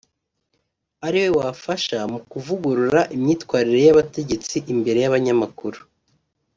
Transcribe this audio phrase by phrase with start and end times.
[1.05, 5.79] ari we wafasha mu kuvugurura imyitwarire y’abategetsi imbere y’abanyamakuru